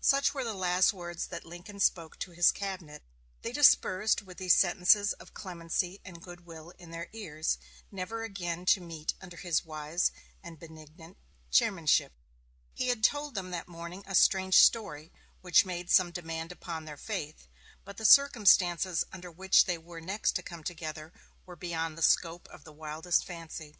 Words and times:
Such 0.00 0.34
were 0.34 0.42
the 0.42 0.52
last 0.52 0.92
words 0.92 1.28
that 1.28 1.46
Lincoln 1.46 1.78
spoke 1.78 2.18
to 2.18 2.32
his 2.32 2.50
cabinet. 2.50 3.04
They 3.42 3.52
dispersed 3.52 4.20
with 4.20 4.36
these 4.36 4.56
sentences 4.56 5.12
of 5.12 5.32
clemency 5.32 6.00
and 6.04 6.20
good 6.20 6.44
will 6.44 6.70
in 6.70 6.90
their 6.90 7.08
ears, 7.12 7.56
never 7.92 8.24
again 8.24 8.66
to 8.66 8.80
meet 8.80 9.14
under 9.20 9.36
his 9.36 9.64
wise 9.64 10.10
and 10.42 10.58
benignant 10.58 11.16
chairmanship. 11.52 12.10
He 12.74 12.88
had 12.88 13.04
told 13.04 13.36
them 13.36 13.52
that 13.52 13.68
morning 13.68 14.02
a 14.08 14.16
strange 14.16 14.56
story, 14.58 15.12
which 15.40 15.64
made 15.64 15.88
some 15.88 16.10
demand 16.10 16.50
upon 16.50 16.84
their 16.84 16.96
faith, 16.96 17.46
but 17.84 17.96
the 17.96 18.04
circumstances 18.04 19.04
under 19.12 19.30
which 19.30 19.66
they 19.66 19.78
were 19.78 20.00
next 20.00 20.32
to 20.32 20.42
come 20.42 20.64
together 20.64 21.12
were 21.44 21.54
beyond 21.54 21.96
the 21.96 22.02
scope 22.02 22.48
of 22.48 22.64
the 22.64 22.72
wildest 22.72 23.24
fancy. 23.24 23.76